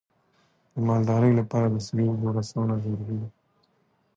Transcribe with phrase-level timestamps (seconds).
[0.73, 3.29] د مالدارۍ لپاره د صحي اوبو رسونه ضروري ده.